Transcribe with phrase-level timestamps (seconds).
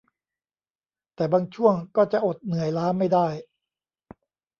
[1.15, 3.27] แต่บางช่วงก็จะอดเหนื่อยล้าไม่ได้